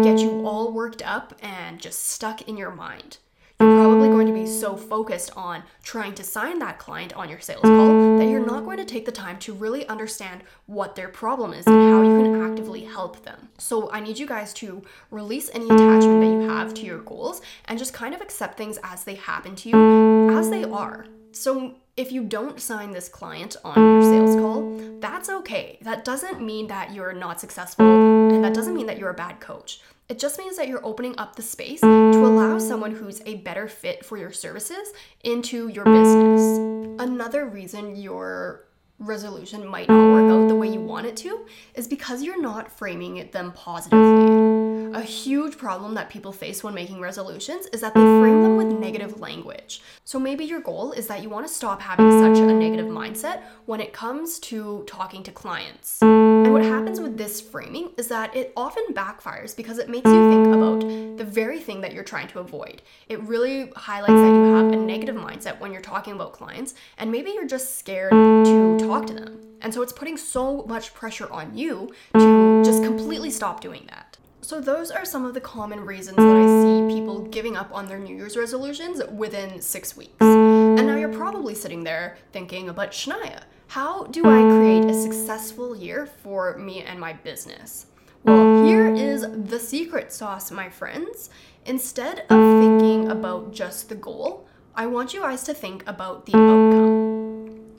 get 0.03 0.17
you 0.17 0.47
all 0.47 0.71
worked 0.73 1.03
up 1.03 1.35
and 1.43 1.79
just 1.79 2.09
stuck 2.09 2.41
in 2.47 2.57
your 2.57 2.71
mind 2.71 3.19
you're 3.59 3.77
probably 3.77 4.09
going 4.09 4.27
to 4.27 4.33
be 4.33 4.45
so 4.45 4.75
focused 4.75 5.31
on 5.37 5.63
trying 5.81 6.13
to 6.15 6.23
sign 6.23 6.59
that 6.59 6.77
client 6.77 7.13
on 7.13 7.29
your 7.29 7.39
sales 7.39 7.61
call 7.61 8.17
that 8.17 8.27
you're 8.27 8.45
not 8.45 8.65
going 8.65 8.77
to 8.77 8.85
take 8.85 9.05
the 9.05 9.11
time 9.11 9.37
to 9.39 9.53
really 9.53 9.87
understand 9.87 10.41
what 10.65 10.95
their 10.95 11.07
problem 11.07 11.53
is 11.53 11.65
and 11.65 11.89
how 11.89 12.01
you 12.01 12.21
can 12.21 12.43
actively 12.43 12.83
help 12.83 13.23
them. 13.23 13.47
So, 13.57 13.89
I 13.91 14.01
need 14.01 14.17
you 14.17 14.27
guys 14.27 14.53
to 14.55 14.83
release 15.09 15.49
any 15.53 15.65
attachment 15.65 16.21
that 16.21 16.27
you 16.27 16.49
have 16.49 16.73
to 16.73 16.85
your 16.85 16.99
goals 16.99 17.41
and 17.65 17.79
just 17.79 17.93
kind 17.93 18.13
of 18.13 18.21
accept 18.21 18.57
things 18.57 18.77
as 18.83 19.03
they 19.05 19.15
happen 19.15 19.55
to 19.57 19.69
you 19.69 20.37
as 20.37 20.49
they 20.49 20.63
are. 20.65 21.05
So, 21.31 21.75
if 21.95 22.11
you 22.11 22.25
don't 22.25 22.59
sign 22.59 22.91
this 22.91 23.07
client 23.07 23.55
on 23.63 23.75
your 23.77 24.01
sales 24.01 24.35
call, 24.35 24.99
that's 24.99 25.29
okay. 25.29 25.77
That 25.81 26.03
doesn't 26.03 26.41
mean 26.41 26.67
that 26.67 26.93
you're 26.93 27.13
not 27.13 27.39
successful 27.39 27.85
and 27.85 28.43
that 28.43 28.53
doesn't 28.53 28.75
mean 28.75 28.87
that 28.87 28.97
you're 28.97 29.11
a 29.11 29.13
bad 29.13 29.39
coach. 29.39 29.79
It 30.07 30.19
just 30.19 30.37
means 30.37 30.55
that 30.57 30.67
you're 30.67 30.85
opening 30.85 31.15
up 31.17 31.35
the 31.35 31.41
space 31.41 31.81
to 31.81 31.87
allow 31.87 32.59
someone 32.59 32.91
who's 32.91 33.21
a 33.25 33.37
better 33.37 33.67
fit 33.67 34.05
for 34.05 34.17
your 34.17 34.31
services 34.31 34.93
into 35.23 35.67
your 35.67 35.83
business. 35.83 36.59
Another 36.99 37.47
reason 37.47 37.95
your 37.95 38.65
resolution 38.99 39.65
might 39.65 39.89
not 39.89 40.11
work 40.11 40.31
out 40.31 40.47
the 40.47 40.55
way 40.55 40.67
you 40.67 40.79
want 40.79 41.07
it 41.07 41.17
to 41.17 41.47
is 41.73 41.87
because 41.87 42.21
you're 42.21 42.41
not 42.41 42.71
framing 42.71 43.17
it 43.17 43.31
them 43.31 43.51
positively. 43.53 44.64
A 44.95 45.01
huge 45.01 45.57
problem 45.57 45.93
that 45.95 46.09
people 46.09 46.31
face 46.31 46.63
when 46.63 46.73
making 46.73 47.01
resolutions 47.01 47.65
is 47.73 47.81
that 47.81 47.93
they 47.93 47.99
frame 47.99 48.43
them 48.43 48.55
with 48.55 48.67
negative 48.79 49.19
language. 49.19 49.81
So 50.05 50.17
maybe 50.17 50.45
your 50.45 50.61
goal 50.61 50.93
is 50.93 51.05
that 51.07 51.21
you 51.21 51.27
want 51.27 51.45
to 51.45 51.53
stop 51.53 51.81
having 51.81 52.09
such 52.11 52.41
a 52.41 52.53
negative 52.53 52.85
mindset 52.85 53.41
when 53.65 53.81
it 53.81 53.91
comes 53.91 54.39
to 54.39 54.85
talking 54.87 55.21
to 55.23 55.33
clients. 55.33 56.01
And 56.01 56.53
what 56.53 56.63
happens 56.63 57.01
with 57.01 57.17
this 57.17 57.41
framing 57.41 57.89
is 57.97 58.07
that 58.07 58.33
it 58.33 58.53
often 58.55 58.85
backfires 58.93 59.53
because 59.53 59.79
it 59.79 59.89
makes 59.89 60.09
you 60.09 60.29
think 60.31 60.47
about 60.47 60.79
the 61.17 61.25
very 61.25 61.59
thing 61.59 61.81
that 61.81 61.91
you're 61.91 62.05
trying 62.05 62.29
to 62.29 62.39
avoid. 62.39 62.81
It 63.09 63.21
really 63.23 63.71
highlights 63.75 64.13
that 64.13 64.33
you 64.33 64.53
have 64.55 64.71
a 64.71 64.77
negative 64.77 65.17
mindset 65.17 65.59
when 65.59 65.73
you're 65.73 65.81
talking 65.81 66.13
about 66.13 66.31
clients, 66.31 66.73
and 66.97 67.11
maybe 67.11 67.31
you're 67.31 67.45
just 67.45 67.77
scared 67.77 68.11
to 68.11 68.77
talk 68.79 69.07
to 69.07 69.13
them. 69.13 69.41
And 69.59 69.73
so 69.73 69.81
it's 69.81 69.91
putting 69.91 70.15
so 70.15 70.63
much 70.67 70.93
pressure 70.93 71.29
on 71.33 71.57
you 71.57 71.91
to 72.13 72.63
just 72.63 72.81
completely 72.83 73.31
stop 73.31 73.59
doing 73.59 73.83
that. 73.87 74.04
So, 74.45 74.61
those 74.61 74.91
are 74.91 75.05
some 75.05 75.25
of 75.25 75.33
the 75.33 75.41
common 75.41 75.83
reasons 75.83 76.17
that 76.17 76.23
I 76.23 76.45
see 76.61 76.95
people 76.95 77.21
giving 77.21 77.57
up 77.57 77.73
on 77.73 77.87
their 77.87 77.97
New 77.97 78.15
Year's 78.15 78.37
resolutions 78.37 79.01
within 79.11 79.59
six 79.59 79.97
weeks. 79.97 80.21
And 80.21 80.85
now 80.85 80.97
you're 80.97 81.09
probably 81.09 81.55
sitting 81.55 81.83
there 81.83 82.17
thinking, 82.31 82.71
but 82.73 82.91
Shania, 82.91 83.41
how 83.69 84.03
do 84.03 84.23
I 84.23 84.43
create 84.55 84.85
a 84.85 84.93
successful 84.93 85.75
year 85.75 86.05
for 86.05 86.59
me 86.59 86.83
and 86.83 86.99
my 86.99 87.13
business? 87.13 87.87
Well, 88.23 88.63
here 88.63 88.93
is 88.93 89.25
the 89.27 89.59
secret 89.59 90.13
sauce, 90.13 90.51
my 90.51 90.69
friends. 90.69 91.31
Instead 91.65 92.19
of 92.29 92.61
thinking 92.61 93.09
about 93.09 93.51
just 93.51 93.89
the 93.89 93.95
goal, 93.95 94.47
I 94.75 94.85
want 94.85 95.11
you 95.11 95.21
guys 95.21 95.41
to 95.45 95.55
think 95.55 95.83
about 95.87 96.27
the 96.27 96.33
outcome. 96.33 97.04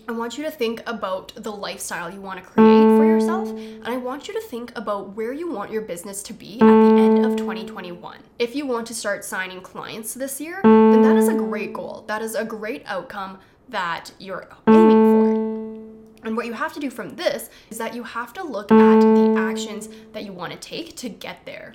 I 0.09 0.13
want 0.13 0.39
you 0.39 0.45
to 0.45 0.53
think 0.53 0.85
about 0.87 1.33
the 1.35 1.51
lifestyle 1.51 2.09
you 2.09 2.21
want 2.21 2.39
to 2.39 2.49
create 2.49 2.97
for 2.97 3.05
yourself, 3.05 3.49
and 3.49 3.89
I 3.89 3.97
want 3.97 4.29
you 4.29 4.35
to 4.35 4.41
think 4.41 4.71
about 4.79 5.17
where 5.17 5.33
you 5.33 5.51
want 5.51 5.73
your 5.73 5.83
business 5.83 6.23
to 6.25 6.33
be 6.33 6.55
at 6.55 6.61
the 6.61 6.95
end 6.97 7.27
of 7.27 7.37
2021. 7.37 8.21
If 8.39 8.55
you 8.55 8.67
want 8.67 8.87
to 8.87 8.95
start 8.95 9.25
signing 9.25 9.61
clients 9.61 10.15
this 10.15 10.41
year, 10.41 10.61
then 10.63 11.03
that 11.03 11.17
is 11.17 11.27
a 11.27 11.35
great 11.35 11.73
goal. 11.73 12.05
That 12.07 12.23
is 12.23 12.37
a 12.37 12.45
great 12.45 12.85
outcome 12.87 13.41
that 13.69 14.13
you're 14.21 14.49
aiming 14.69 15.11
for. 15.11 16.27
And 16.27 16.37
what 16.37 16.47
you 16.47 16.53
have 16.53 16.73
to 16.75 16.81
do 16.81 16.89
from 16.89 17.17
this 17.17 17.51
is 17.71 17.79
that 17.79 17.93
you 17.93 18.05
have 18.05 18.33
to 18.35 18.45
look 18.45 18.71
at 18.71 19.01
the 19.01 19.35
actions 19.37 19.89
that 20.13 20.23
you 20.23 20.33
want 20.33 20.53
to 20.53 20.59
take 20.59 20.95
to 20.99 21.09
get 21.09 21.45
there. 21.47 21.75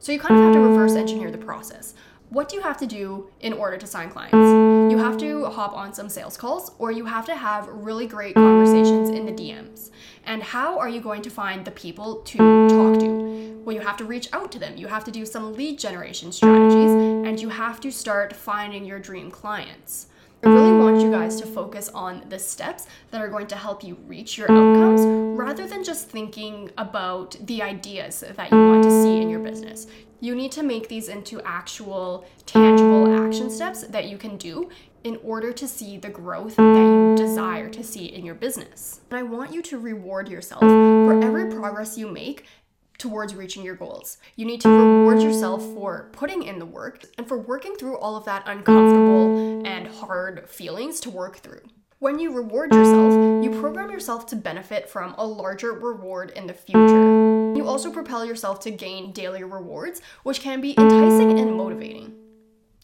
So 0.00 0.10
you 0.10 0.18
kind 0.18 0.34
of 0.34 0.46
have 0.46 0.54
to 0.54 0.58
reverse 0.58 0.96
engineer 0.96 1.30
the 1.30 1.38
process 1.38 1.94
what 2.32 2.48
do 2.48 2.56
you 2.56 2.62
have 2.62 2.78
to 2.78 2.86
do 2.86 3.28
in 3.40 3.52
order 3.52 3.76
to 3.76 3.86
sign 3.86 4.08
clients? 4.08 4.34
You 4.34 4.96
have 4.96 5.18
to 5.18 5.44
hop 5.44 5.74
on 5.74 5.92
some 5.92 6.08
sales 6.08 6.36
calls 6.38 6.72
or 6.78 6.90
you 6.90 7.04
have 7.04 7.26
to 7.26 7.36
have 7.36 7.68
really 7.68 8.06
great 8.06 8.34
conversations 8.34 9.10
in 9.10 9.26
the 9.26 9.32
DMs. 9.32 9.90
And 10.24 10.42
how 10.42 10.78
are 10.78 10.88
you 10.88 11.02
going 11.02 11.20
to 11.22 11.30
find 11.30 11.62
the 11.62 11.70
people 11.70 12.16
to 12.16 12.38
talk 12.68 12.98
to? 13.00 13.60
Well, 13.64 13.76
you 13.76 13.82
have 13.82 13.98
to 13.98 14.06
reach 14.06 14.30
out 14.32 14.50
to 14.52 14.58
them. 14.58 14.78
You 14.78 14.86
have 14.86 15.04
to 15.04 15.10
do 15.10 15.26
some 15.26 15.52
lead 15.52 15.78
generation 15.78 16.32
strategies 16.32 16.92
and 17.28 17.38
you 17.38 17.50
have 17.50 17.80
to 17.80 17.92
start 17.92 18.34
finding 18.34 18.86
your 18.86 18.98
dream 18.98 19.30
clients. 19.30 20.06
I 20.44 20.48
really 20.48 20.76
want 20.76 21.00
you 21.00 21.08
guys 21.08 21.40
to 21.40 21.46
focus 21.46 21.88
on 21.90 22.24
the 22.28 22.38
steps 22.38 22.88
that 23.12 23.20
are 23.20 23.28
going 23.28 23.46
to 23.46 23.54
help 23.54 23.84
you 23.84 23.94
reach 24.06 24.36
your 24.36 24.50
outcomes 24.50 25.02
rather 25.38 25.68
than 25.68 25.84
just 25.84 26.08
thinking 26.08 26.68
about 26.78 27.36
the 27.46 27.62
ideas 27.62 28.24
that 28.28 28.50
you 28.50 28.56
want 28.56 28.82
to 28.82 28.90
see 28.90 29.22
in 29.22 29.30
your 29.30 29.38
business. 29.38 29.86
You 30.18 30.34
need 30.34 30.50
to 30.52 30.64
make 30.64 30.88
these 30.88 31.08
into 31.08 31.40
actual, 31.42 32.26
tangible 32.44 33.24
action 33.24 33.50
steps 33.50 33.82
that 33.82 34.08
you 34.08 34.18
can 34.18 34.36
do 34.36 34.68
in 35.04 35.18
order 35.22 35.52
to 35.52 35.68
see 35.68 35.96
the 35.96 36.08
growth 36.08 36.56
that 36.56 36.62
you 36.62 37.14
desire 37.16 37.68
to 37.70 37.84
see 37.84 38.06
in 38.06 38.24
your 38.24 38.34
business. 38.34 39.00
And 39.10 39.18
I 39.20 39.22
want 39.22 39.52
you 39.52 39.62
to 39.62 39.78
reward 39.78 40.28
yourself 40.28 40.60
for 40.60 41.22
every 41.22 41.52
progress 41.52 41.96
you 41.96 42.08
make 42.08 42.46
towards 43.02 43.34
reaching 43.34 43.64
your 43.64 43.74
goals. 43.74 44.16
You 44.36 44.46
need 44.46 44.60
to 44.60 44.68
reward 44.68 45.20
yourself 45.20 45.60
for 45.74 46.08
putting 46.12 46.44
in 46.44 46.60
the 46.60 46.64
work 46.64 47.04
and 47.18 47.26
for 47.26 47.36
working 47.36 47.74
through 47.74 47.98
all 47.98 48.16
of 48.16 48.24
that 48.26 48.44
uncomfortable 48.46 49.66
and 49.66 49.88
hard 49.88 50.48
feelings 50.48 51.00
to 51.00 51.10
work 51.10 51.38
through. 51.38 51.62
When 51.98 52.20
you 52.20 52.32
reward 52.32 52.72
yourself, 52.72 53.44
you 53.44 53.60
program 53.60 53.90
yourself 53.90 54.26
to 54.26 54.36
benefit 54.36 54.88
from 54.88 55.14
a 55.18 55.26
larger 55.26 55.72
reward 55.72 56.30
in 56.30 56.46
the 56.46 56.54
future. 56.54 57.54
You 57.56 57.66
also 57.66 57.90
propel 57.92 58.24
yourself 58.24 58.60
to 58.60 58.70
gain 58.70 59.12
daily 59.12 59.42
rewards, 59.42 60.00
which 60.22 60.40
can 60.40 60.60
be 60.60 60.78
enticing 60.78 61.40
and 61.40 61.56
motivating. 61.56 62.21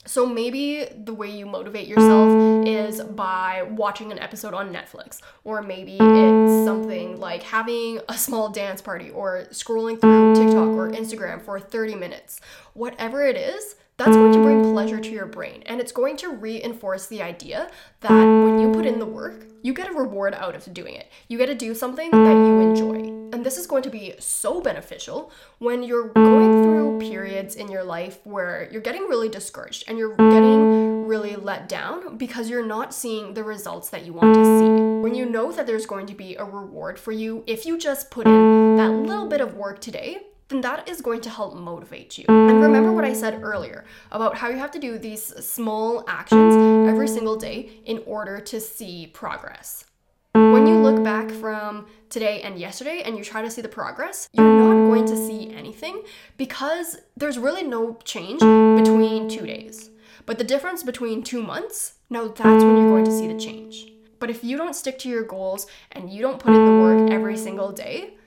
So 0.09 0.25
maybe 0.25 0.87
the 1.05 1.13
way 1.13 1.29
you 1.29 1.45
motivate 1.45 1.87
yourself 1.87 2.67
is 2.67 3.03
by 3.03 3.63
watching 3.69 4.11
an 4.11 4.19
episode 4.19 4.55
on 4.55 4.73
Netflix, 4.73 5.21
or 5.45 5.61
maybe 5.61 5.99
it's 6.01 6.65
something 6.65 7.21
like 7.21 7.43
having 7.43 8.01
a 8.09 8.15
small 8.15 8.49
dance 8.49 8.81
party 8.81 9.11
or 9.11 9.45
scrolling 9.51 10.01
through 10.01 10.35
TikTok 10.35 10.69
or 10.69 10.91
Instagram 10.91 11.43
for 11.43 11.61
30 11.61 11.95
minutes. 11.97 12.41
Whatever 12.73 13.27
it 13.27 13.37
is, 13.37 13.77
that's 13.99 14.17
going 14.17 14.33
to 14.33 14.39
bring 14.39 14.63
pleasure 14.63 15.01
to 15.01 15.11
your 15.11 15.27
brain 15.27 15.61
and 15.67 15.81
it's 15.81 15.91
going 15.91 16.17
to 16.17 16.29
reinforce 16.29 17.09
the 17.09 17.21
idea 17.21 17.69
that 18.01 18.25
when 18.25 18.61
you 18.61 18.71
put 18.71 18.87
in 18.87 19.01
the 19.01 19.07
work, 19.07 19.45
you 19.63 19.75
get 19.75 19.91
a 19.91 19.93
reward 19.93 20.35
out 20.35 20.55
of 20.55 20.73
doing 20.73 20.95
it. 20.95 21.11
You 21.27 21.37
get 21.37 21.47
to 21.47 21.55
do 21.57 21.75
something 21.75 22.09
that 22.13 22.33
you 22.33 22.61
enjoy. 22.61 23.09
And 23.33 23.45
this 23.45 23.59
is 23.59 23.67
going 23.67 23.83
to 23.83 23.91
be 23.91 24.15
so 24.21 24.61
beneficial 24.61 25.33
when 25.59 25.83
you're 25.83 26.11
going 26.11 26.63
through 26.63 27.01
periods 27.01 27.57
in 27.57 27.69
your 27.69 27.83
life 27.83 28.21
where 28.23 28.69
you're 28.71 28.81
getting 28.81 29.03
really 29.03 29.29
discouraged 29.29 29.85
and 29.89 29.99
you're 29.99 30.17
getting 30.17 31.05
really 31.05 31.35
let 31.35 31.69
down 31.69 32.17
because 32.17 32.49
you're 32.49 32.65
not 32.65 32.95
seeing 32.95 33.35
the 33.35 33.43
results 33.43 33.91
that 33.91 34.07
you 34.07 34.13
want 34.13 34.33
to 34.33 34.45
see. 34.45 34.69
When 35.03 35.17
you 35.17 35.27
know 35.27 35.51
that 35.51 35.67
there's 35.67 35.87
going 35.87 36.07
to 36.07 36.15
be 36.15 36.37
a 36.37 36.45
reward 36.45 37.01
for 37.01 37.11
you 37.11 37.43
if 37.49 37.67
you 37.67 37.79
just 37.79 38.13
put 38.13 38.29
in 38.29 38.77
that 38.77 38.91
little 38.91 39.27
bit 39.27 39.41
of 39.41 39.55
work 39.55 39.81
today, 39.81 40.28
then 40.49 40.61
that 40.63 40.89
is 40.89 41.01
going 41.01 41.21
to 41.21 41.31
help 41.31 41.55
motivate 41.55 42.17
you. 42.17 42.25
And 42.29 42.63
remember 42.63 42.93
what 42.93 43.05
I 43.05 43.13
said 43.13 43.43
earlier 43.43 43.85
about 44.11 44.37
how 44.37 44.49
you 44.49 44.57
have 44.57 44.71
to 44.73 44.79
do 44.79 44.99
these 44.99 45.25
small 45.45 46.05
actions 46.09 46.89
every 46.89 47.09
single 47.09 47.37
day 47.37 47.81
in 47.85 48.03
order 48.07 48.41
to 48.41 48.61
see 48.61 49.09
progress. 49.09 49.85
When 50.33 50.67
you 50.67 50.77
look 50.77 51.03
back 51.03 51.31
from 51.31 51.87
today 52.11 52.43
and 52.43 52.59
yesterday 52.59 53.03
and 53.05 53.19
you 53.19 53.25
try 53.25 53.43
to 53.43 53.51
see 53.51 53.61
the 53.61 53.69
progress, 53.69 54.29
you're 54.33 54.59
not 54.59 54.87
going 54.87 55.05
to 55.07 55.17
see 55.17 55.53
anything 55.53 56.03
because 56.37 56.99
there's 57.17 57.39
really 57.39 57.65
no 57.65 57.99
change 58.05 58.41
between 58.41 59.29
two 59.29 59.47
days. 59.47 59.91
But 60.27 60.39
the 60.39 60.45
difference 60.45 60.83
between 60.83 61.23
two 61.23 61.43
months, 61.43 61.95
now 62.09 62.29
that's 62.29 62.65
when 62.65 62.77
you're 62.77 62.91
going 62.91 63.05
to 63.05 63.19
see 63.19 63.27
the 63.27 63.39
change. 63.39 63.93
But 64.19 64.31
if 64.31 64.45
you 64.45 64.57
don't 64.57 64.75
stick 64.75 64.99
to 65.01 65.09
your 65.09 65.23
goals 65.23 65.67
and 65.93 66.11
you 66.11 66.23
don't 66.23 66.39
put 66.39 66.55
in 66.55 66.65
the 66.65 66.81
work 66.81 67.11
every 67.11 67.37
single 67.37 67.73
day, 67.73 68.18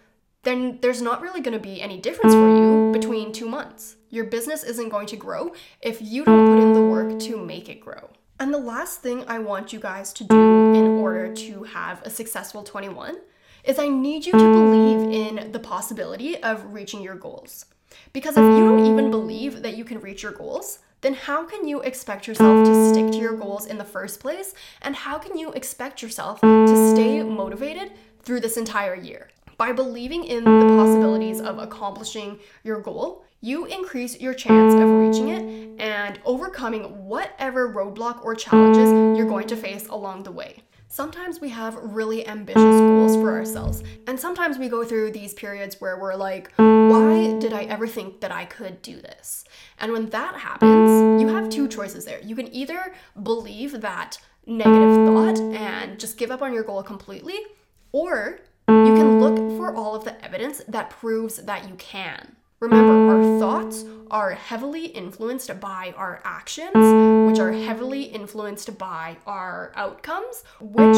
then 0.44 0.80
there's 0.82 1.02
not 1.02 1.22
really 1.22 1.42
going 1.42 1.54
to 1.54 1.60
be 1.60 1.82
any 1.82 2.00
difference 2.00 2.34
for 2.34 2.50
you 2.50 2.92
between 2.92 3.32
two 3.32 3.48
months. 3.48 3.96
Your 4.10 4.26
business 4.26 4.64
isn't 4.64 4.90
going 4.90 5.08
to 5.08 5.16
grow 5.16 5.54
if 5.82 6.02
you 6.02 6.26
don't 6.26 6.48
put 6.48 6.64
in 6.64 6.74
the 6.74 6.82
work 6.82 7.20
to 7.20 7.38
make 7.38 7.70
it 7.70 7.80
grow. 7.80 8.10
And 8.40 8.54
the 8.54 8.58
last 8.58 9.02
thing 9.02 9.24
I 9.28 9.38
want 9.38 9.72
you 9.72 9.80
guys 9.80 10.12
to 10.14 10.24
do 10.24 10.74
in 10.74 10.88
order 11.00 11.34
to 11.34 11.64
have 11.64 12.02
a 12.02 12.10
successful 12.10 12.64
21 12.64 13.18
is 13.64 13.78
I 13.78 13.88
need 13.88 14.26
you 14.26 14.32
to 14.32 14.38
believe 14.38 15.12
in 15.12 15.52
the 15.52 15.60
possibility 15.60 16.42
of 16.42 16.74
reaching 16.74 17.04
your 17.04 17.16
goals. 17.16 17.66
Because 18.14 18.36
if 18.38 18.44
you 18.44 18.66
don't 18.66 18.86
even 18.86 19.12
believe 19.12 19.62
that 19.62 19.78
you 19.78 19.86
can 19.86 20.00
reach 20.00 20.24
your 20.24 20.32
goals, 20.32 20.80
then 21.02 21.14
how 21.14 21.46
can 21.46 21.68
you 21.68 21.82
expect 21.82 22.28
yourself 22.28 22.66
to 22.66 22.90
stick 22.90 23.12
to 23.12 23.18
your 23.18 23.36
goals 23.36 23.68
in 23.68 23.78
the 23.78 23.86
first 23.86 24.20
place? 24.20 24.56
And 24.82 24.96
how 24.96 25.20
can 25.20 25.38
you 25.38 25.52
expect 25.52 26.02
yourself 26.02 26.42
to 26.42 26.92
stay 26.96 27.22
motivated 27.22 27.92
through 28.24 28.40
this 28.40 28.58
entire 28.58 28.96
year? 28.96 29.30
By 29.62 29.74
believing 29.74 30.24
in 30.24 30.44
the 30.44 30.76
possibilities 30.76 31.40
of 31.40 31.60
accomplishing 31.60 32.40
your 32.64 32.82
goal, 32.82 33.24
you 33.42 33.66
increase 33.66 34.20
your 34.20 34.34
chance 34.34 34.74
of 34.74 34.90
reaching 34.90 35.30
it 35.30 35.80
and 35.80 36.20
overcoming 36.26 37.06
whatever 37.06 37.72
roadblock 37.72 38.26
or 38.26 38.34
challenges 38.34 38.90
you're 39.16 39.28
going 39.28 39.46
to 39.50 39.56
face 39.56 39.86
along 39.88 40.24
the 40.24 40.32
way. 40.32 40.64
Sometimes 40.88 41.40
we 41.40 41.50
have 41.50 41.76
really 41.76 42.28
ambitious 42.28 42.56
goals 42.58 43.16
for 43.18 43.32
ourselves, 43.34 43.84
and 44.08 44.20
sometimes 44.20 44.58
we 44.58 44.68
go 44.68 44.84
through 44.84 45.12
these 45.12 45.36
periods 45.36 45.80
where 45.80 46.00
we're 46.00 46.16
like, 46.16 46.52
why 46.56 47.38
did 47.40 47.54
I 47.54 47.66
ever 47.66 47.86
think 47.86 48.20
that 48.22 48.32
I 48.32 48.46
could 48.46 48.82
do 48.82 49.00
this? 49.00 49.46
And 49.78 49.92
when 49.92 50.10
that 50.10 50.38
happens, 50.38 51.22
you 51.22 51.28
have 51.28 51.50
two 51.50 51.68
choices 51.68 52.04
there. 52.04 52.20
You 52.22 52.36
can 52.36 52.52
either 52.52 52.96
believe 53.22 53.82
that 53.82 54.18
negative 54.48 55.06
thought 55.06 55.38
and 55.38 56.00
just 56.00 56.18
give 56.18 56.32
up 56.32 56.42
on 56.42 56.52
your 56.52 56.64
goal 56.64 56.82
completely, 56.82 57.38
or 57.92 58.40
you 58.68 58.96
can 58.96 59.20
look 59.20 59.38
for 59.58 59.74
all 59.76 59.96
of 59.96 60.04
the 60.04 60.24
evidence 60.24 60.62
that 60.68 60.90
proves 60.90 61.38
that 61.38 61.68
you 61.68 61.76
can. 61.76 62.36
Remember, 62.60 63.16
our 63.16 63.40
thoughts 63.40 63.86
are 64.12 64.32
heavily 64.32 64.86
influenced 64.86 65.60
by 65.60 65.96
our 65.98 66.22
actions, 66.24 66.76
which 67.28 67.40
are 67.40 67.52
heavily 67.52 68.04
influenced 68.04 68.78
by 68.78 69.18
our 69.26 69.72
outcomes, 69.76 70.44
which 70.60 70.96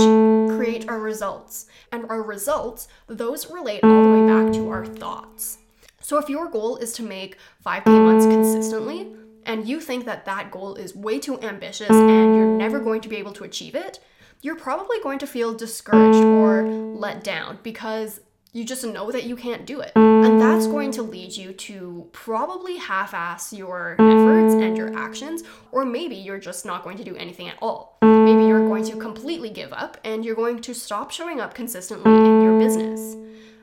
create 0.58 0.90
our 0.90 1.00
results. 1.00 1.68
And 1.94 2.06
our 2.10 2.22
results, 2.22 2.90
those 3.08 3.50
relate 3.50 3.82
all 3.82 4.04
the 4.04 4.10
way 4.10 4.28
back 4.28 4.52
to 4.54 4.70
our 4.70 4.86
thoughts. 4.86 5.60
So 6.02 6.18
if 6.18 6.28
your 6.28 6.50
goal 6.50 6.76
is 6.76 6.92
to 6.94 7.04
make 7.04 7.38
5K 7.66 7.86
months 7.86 8.26
consistently, 8.26 9.16
and 9.46 9.68
you 9.68 9.80
think 9.80 10.04
that 10.04 10.26
that 10.26 10.52
goal 10.52 10.76
is 10.76 10.94
way 10.94 11.18
too 11.18 11.40
ambitious 11.42 11.90
and 11.90 12.36
you're 12.36 12.58
never 12.58 12.80
going 12.80 13.00
to 13.02 13.10
be 13.10 13.18
able 13.18 13.34
to 13.34 13.46
achieve 13.46 13.76
it, 13.76 14.00
you're 14.44 14.56
probably 14.56 14.98
going 15.02 15.18
to 15.20 15.26
feel 15.26 15.54
discouraged 15.54 16.20
or 16.20 16.64
let 16.64 17.24
down 17.24 17.58
because 17.64 18.20
you 18.52 18.66
just 18.66 18.86
know 18.86 19.10
that 19.10 19.24
you 19.24 19.38
can't 19.38 19.66
do 19.66 19.80
it. 19.80 19.94
And 19.96 20.40
that's 20.40 20.68
going 20.68 20.92
to 20.92 21.02
lead 21.02 21.36
you 21.36 21.54
to 21.54 22.08
probably 22.12 22.76
half 22.78 23.14
ass 23.14 23.54
your 23.54 23.94
efforts 23.94 24.54
and 24.54 24.78
your 24.78 24.96
actions, 24.96 25.44
or 25.72 25.86
maybe 25.86 26.16
you're 26.16 26.38
just 26.38 26.66
not 26.66 26.84
going 26.84 26.98
to 26.98 27.06
do 27.06 27.16
anything 27.16 27.48
at 27.48 27.56
all. 27.62 27.98
Maybe 28.04 28.46
you're 28.46 28.68
going 28.68 28.84
to 28.86 28.98
completely 28.98 29.50
give 29.50 29.72
up 29.72 29.98
and 30.04 30.26
you're 30.26 30.36
going 30.36 30.60
to 30.62 30.76
stop 30.76 31.10
showing 31.10 31.40
up 31.40 31.54
consistently 31.54 32.12
in 32.12 32.42
your 32.42 32.60
business. 32.60 33.16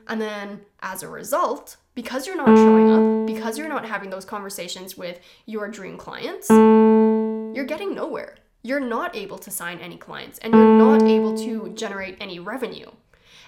And 0.07 0.19
then 0.19 0.61
as 0.81 1.03
a 1.03 1.07
result, 1.07 1.77
because 1.93 2.25
you're 2.25 2.35
not 2.35 2.57
showing 2.57 2.89
up, 2.89 3.27
because 3.27 3.55
you're 3.57 3.69
not 3.69 3.85
having 3.85 4.09
those 4.09 4.25
conversations 4.25 4.97
with 4.97 5.19
your 5.45 5.69
dream 5.69 5.95
clients, 5.97 6.49
you're 6.49 7.65
getting 7.65 7.93
nowhere 7.93 8.35
you're 8.63 8.79
not 8.79 9.15
able 9.15 9.37
to 9.39 9.51
sign 9.51 9.79
any 9.79 9.97
clients 9.97 10.39
and 10.39 10.53
you're 10.53 10.77
not 10.77 11.01
able 11.03 11.37
to 11.37 11.69
generate 11.69 12.17
any 12.19 12.39
revenue. 12.39 12.89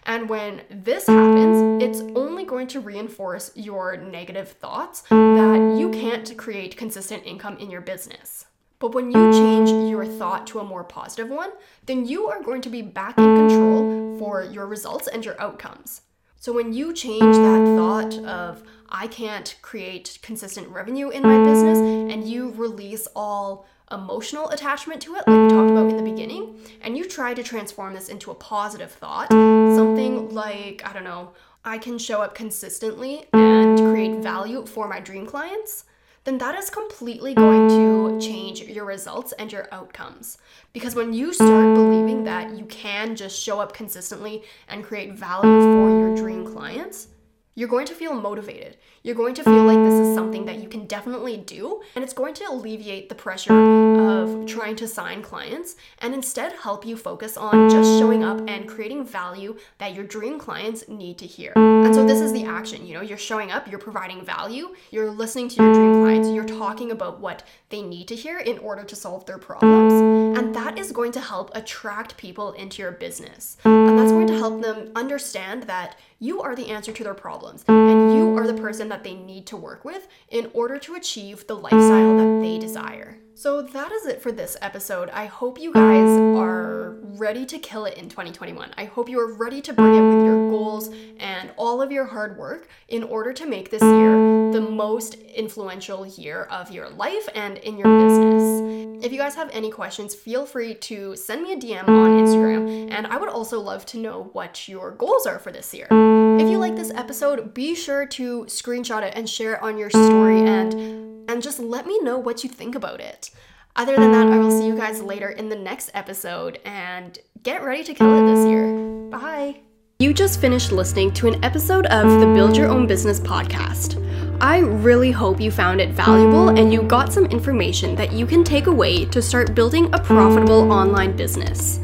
And 0.06 0.28
when 0.28 0.64
this 0.70 1.08
happens, 1.08 1.82
it's 1.82 2.02
only 2.18 2.44
going 2.44 2.68
to 2.68 2.82
reinforce 2.82 3.52
your 3.56 3.96
negative 3.96 4.50
thoughts 4.50 5.02
that 5.10 5.76
you 5.80 5.90
can't 5.92 6.38
create 6.38 6.76
consistent 6.76 7.26
income 7.26 7.58
in 7.58 7.72
your 7.72 7.82
business. 7.82 8.46
But 8.80 8.94
when 8.94 9.12
you 9.12 9.32
change 9.32 9.70
your 9.90 10.06
thought 10.06 10.46
to 10.48 10.60
a 10.60 10.64
more 10.66 10.84
positive 10.84 11.30
one, 11.30 11.52
then 11.86 12.06
you 12.06 12.28
are 12.28 12.44
going 12.44 12.62
to 12.64 12.70
be 12.70 12.82
back 12.82 13.18
in 13.18 13.24
control 13.24 14.18
for 14.20 14.44
your 14.44 14.68
results 14.68 15.08
and 15.08 15.24
your 15.24 15.40
outcomes. 15.40 16.02
So 16.36 16.52
when 16.52 16.74
you 16.74 16.92
change 16.92 17.22
that 17.22 17.76
thought 17.78 18.18
of, 18.26 18.64
I 18.90 19.08
can't 19.08 19.56
create 19.62 20.20
consistent 20.22 20.68
revenue 20.68 21.10
in 21.10 21.24
my 21.24 21.42
business, 21.46 21.78
and 21.78 22.28
you 22.28 22.52
release 22.52 23.08
all 23.16 23.66
emotional 23.94 24.50
attachment 24.50 25.02
to 25.04 25.16
it, 25.16 25.28
like 25.28 25.28
we 25.28 25.50
talked 25.50 25.72
about 25.72 25.90
in 25.90 25.98
the 25.98 26.04
beginning, 26.04 26.60
and 26.82 26.98
you 26.98 27.08
try 27.08 27.34
to 27.34 27.44
transform 27.44 27.94
this 27.94 28.10
into 28.10 28.32
a 28.32 28.36
positive 28.36 28.92
thought, 28.92 29.30
something 29.32 30.34
like, 30.34 30.82
I 30.86 30.94
don't 30.94 31.04
know, 31.04 31.32
I 31.64 31.78
can 31.78 31.98
show 31.98 32.22
up 32.22 32.36
consistently 32.36 33.26
and 33.32 33.78
create 33.80 34.18
value 34.18 34.66
for 34.66 34.88
my 34.88 35.00
dream 35.00 35.26
clients, 35.26 35.86
then 36.26 36.38
that 36.38 36.56
is 36.58 36.70
completely 36.70 37.34
going 37.34 37.70
to 37.70 38.20
change 38.26 38.62
your 38.62 38.86
results 38.86 39.34
and 39.34 39.52
your 39.52 39.68
outcomes. 39.72 40.38
Because 40.72 40.96
when 40.96 41.14
you 41.14 41.34
start 41.34 41.76
believing 41.76 42.24
that 42.24 42.58
you 42.58 42.66
can 42.66 43.16
just 43.16 43.42
show 43.42 43.60
up 43.60 43.74
consistently 43.74 44.44
and 44.70 44.84
create 44.84 45.14
value 45.14 45.62
for 45.62 45.90
your 45.90 46.16
dream 46.16 46.46
clients, 46.46 47.08
you're 47.56 47.70
going 47.70 47.86
to 47.86 47.94
feel 47.94 48.14
motivated. 48.14 48.78
You're 49.04 49.16
going 49.16 49.36
to 49.36 49.44
feel 49.44 49.64
like 49.64 49.78
this 49.78 50.08
is 50.08 50.16
something 50.16 50.46
that 50.46 50.60
you 50.60 50.68
can 50.68 50.88
definitely 50.88 51.38
do, 51.38 51.82
and 51.96 52.04
it's 52.04 52.14
going 52.14 52.34
to 52.36 52.46
alleviate 52.46 53.10
the 53.10 53.16
pressure 53.16 53.54
of 53.54 54.46
trying 54.48 54.76
to 54.78 54.88
sign 54.88 55.22
clients 55.22 55.76
and 56.00 56.14
instead 56.14 56.54
help 56.54 56.86
you 56.86 56.98
focus 56.98 57.38
on 57.38 57.70
just 57.70 58.00
showing 58.00 58.24
up 58.24 58.42
and 58.48 58.68
creating 58.68 59.06
value 59.06 59.58
that 59.78 59.94
your 59.94 60.06
dream 60.06 60.40
clients 60.40 60.88
need 60.88 61.18
to 61.20 61.28
hear. 61.28 61.54
And 61.56 61.94
so, 61.94 62.06
this 62.06 62.22
is 62.22 62.34
the 62.34 62.46
action. 62.46 62.88
You 62.88 62.96
know, 62.96 63.02
you're 63.02 63.18
showing 63.18 63.52
up, 63.52 63.70
you're 63.70 63.80
providing 63.80 64.26
value, 64.26 64.74
you're 64.90 65.12
listening 65.12 65.50
to 65.50 65.64
your 65.64 65.74
dream 65.74 66.02
clients, 66.02 66.30
you're 66.30 66.46
talking 66.46 66.92
about 66.92 67.20
what 67.20 67.44
they 67.70 67.82
need 67.82 68.08
to 68.08 68.16
hear 68.16 68.40
in 68.40 68.58
order 68.60 68.84
to 68.84 68.96
solve 68.96 69.26
their 69.26 69.38
problems. 69.38 69.94
And 70.38 70.56
that 70.56 70.80
is 70.80 70.92
going 70.92 71.12
to 71.14 71.20
help 71.20 71.52
attract 71.56 72.18
people 72.18 72.54
into 72.54 72.82
your 72.82 72.92
business. 72.92 73.58
And 73.64 74.00
that's 74.00 74.12
going 74.12 74.28
to 74.28 74.38
help 74.38 74.62
them 74.62 74.92
understand 74.96 75.64
that 75.64 75.98
you 76.20 76.42
are 76.42 76.56
the 76.56 76.70
answer 76.70 76.94
to 76.94 77.04
their 77.04 77.14
problems 77.44 77.66
and 77.68 78.16
you 78.16 78.38
are 78.38 78.48
the 78.48 78.54
person 78.54 78.90
that 78.90 79.04
they 79.04 79.14
need 79.14 79.46
to 79.48 79.58
work 79.58 79.84
with 79.84 80.08
in 80.30 80.50
order 80.54 80.78
to 80.80 80.96
achieve 80.96 81.46
the 81.48 81.56
lifestyle 81.56 82.18
that 82.18 82.42
they 82.42 82.58
desire. 82.58 83.18
So 83.44 83.62
that 83.62 83.92
is 83.92 84.06
it 84.06 84.22
for 84.22 84.32
this 84.32 84.56
episode. 84.62 85.10
I 85.10 85.26
hope 85.26 85.60
you 85.60 85.74
guys 85.74 86.18
are 86.40 86.92
ready 87.02 87.46
to 87.48 87.60
kill 87.60 87.84
it 87.84 87.98
in 87.98 88.08
2021. 88.08 88.72
I 88.78 88.86
hope 88.86 89.10
you 89.10 89.20
are 89.20 89.34
ready 89.34 89.62
to 89.64 89.74
bring 89.74 89.96
it 89.96 90.16
with 90.16 90.26
your 90.26 90.50
goals 90.50 90.90
and 91.20 91.52
all 91.58 91.82
of 91.82 91.92
your 91.92 92.06
hard 92.06 92.38
work 92.38 92.70
in 92.88 93.04
order 93.04 93.34
to 93.34 93.46
make 93.46 93.70
this 93.70 93.82
year 93.82 94.14
the 94.54 94.62
most 94.62 95.16
influential 95.16 96.06
year 96.08 96.44
of 96.44 96.72
your 96.72 96.90
life 96.92 97.28
and 97.36 97.58
in 97.58 97.78
your 97.78 97.90
business. 98.08 99.04
If 99.06 99.12
you 99.12 99.18
guys 99.18 99.36
have 99.36 99.50
any 99.52 99.70
questions, 99.70 100.16
feel 100.16 100.46
free 100.46 100.76
to 100.76 101.18
send 101.18 101.44
me 101.44 101.52
a 101.52 101.58
DM 101.58 101.86
on 101.90 102.26
Instagram, 102.26 102.94
and 102.94 103.06
I 103.06 103.18
would 103.18 103.28
also 103.28 103.60
love 103.60 103.86
to 103.88 103.98
know 103.98 104.30
what 104.32 104.70
your 104.70 104.92
goals 104.92 105.26
are 105.26 105.38
for 105.38 105.52
this 105.52 105.74
year. 105.74 105.88
If 105.92 106.50
you 106.50 106.60
like 106.60 106.78
this 106.78 106.92
episode, 106.92 107.54
be 107.54 107.76
sure 107.76 108.06
to 108.06 108.46
screenshot 108.46 109.04
it 109.04 109.16
and 109.18 109.30
share 109.30 109.56
it 109.56 109.62
on 109.62 109.78
your 109.78 109.90
story 109.90 110.48
and 110.48 111.03
and 111.34 111.42
just 111.42 111.60
let 111.60 111.88
me 111.88 112.00
know 112.02 112.18
what 112.18 112.44
you 112.44 112.50
think 112.50 112.76
about 112.76 113.02
it. 113.02 113.32
Other 113.76 113.96
than 113.98 114.12
that, 114.12 114.28
I 114.28 114.38
will 114.38 114.52
see 114.52 114.68
you 114.68 114.78
guys 114.78 115.02
later 115.02 115.30
in 115.32 115.50
the 115.50 115.56
next 115.56 115.90
episode 115.96 116.60
and 116.64 117.18
get 117.42 117.64
ready 117.64 117.84
to 117.86 117.94
kill 117.96 118.16
it 118.20 118.36
this 118.36 118.46
year. 118.48 119.10
Bye. 119.10 119.62
You 119.98 120.14
just 120.14 120.40
finished 120.40 120.72
listening 120.72 121.12
to 121.14 121.28
an 121.28 121.44
episode 121.44 121.88
of 121.88 122.20
the 122.20 122.28
Build 122.28 122.56
Your 122.56 122.68
Own 122.68 122.86
Business 122.86 123.20
podcast. 123.20 124.00
I 124.42 124.60
really 124.60 125.10
hope 125.10 125.42
you 125.42 125.50
found 125.50 125.82
it 125.82 125.90
valuable 125.90 126.50
and 126.50 126.72
you 126.72 126.84
got 126.84 127.12
some 127.12 127.26
information 127.26 127.96
that 127.96 128.12
you 128.12 128.28
can 128.28 128.44
take 128.44 128.68
away 128.68 129.06
to 129.06 129.20
start 129.20 129.56
building 129.56 129.92
a 129.92 130.00
profitable 130.00 130.72
online 130.72 131.16
business. 131.16 131.80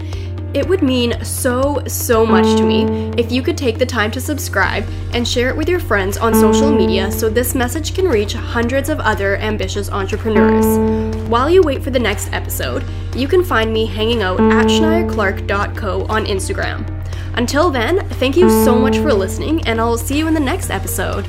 It 0.54 0.68
would 0.68 0.82
mean 0.82 1.24
so, 1.24 1.84
so 1.88 2.26
much 2.26 2.46
to 2.58 2.64
me 2.64 2.86
mm. 2.86 3.20
if 3.20 3.32
you 3.32 3.42
could 3.42 3.58
take 3.58 3.78
the 3.78 3.86
time 3.86 4.10
to 4.12 4.22
subscribe 4.22 4.88
and 5.14 5.28
share 5.28 5.50
it 5.50 5.56
with 5.56 5.70
your 5.70 5.80
friends 5.80 6.18
on 6.18 6.34
social 6.34 6.72
media 6.72 7.12
so 7.12 7.30
this 7.30 7.54
message 7.54 7.94
can 7.94 8.08
reach 8.08 8.34
hundreds 8.34 8.90
of 8.90 9.00
other 9.00 9.38
ambitious 9.38 9.90
entrepreneurs. 9.92 10.66
Mm. 10.66 11.28
While 11.28 11.50
you 11.50 11.62
wait 11.62 11.84
for 11.84 11.92
the 11.92 12.00
next 12.00 12.34
episode, 12.34 12.84
you 13.16 13.28
can 13.28 13.44
find 13.44 13.72
me 13.72 13.86
hanging 13.86 14.24
out 14.24 14.40
at 14.40 14.66
shaniaclark.co 14.66 16.06
on 16.08 16.26
Instagram. 16.26 16.96
Until 17.36 17.70
then, 17.70 18.08
thank 18.12 18.36
you 18.36 18.50
so 18.66 18.76
much 18.76 18.98
for 18.98 19.14
listening, 19.14 19.66
and 19.68 19.80
I'll 19.80 19.98
see 19.98 20.18
you 20.18 20.28
in 20.28 20.34
the 20.34 20.40
next 20.40 20.72
episode. 20.72 21.28